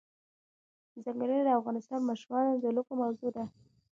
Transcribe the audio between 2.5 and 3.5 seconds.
د لوبو موضوع ده.